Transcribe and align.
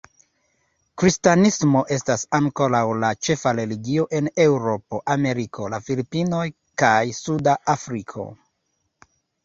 Kristanismo 1.01 1.83
estas 1.95 2.23
ankoraŭ 2.37 2.81
la 3.05 3.13
ĉefa 3.27 3.55
religio 3.61 4.07
en 4.21 4.33
Eŭropo, 4.49 5.05
Ameriko, 5.19 5.71
la 5.77 5.85
Filipinoj 5.91 6.45
kaj 6.85 6.99
Suda 7.23 7.59
Afriko. 7.79 8.31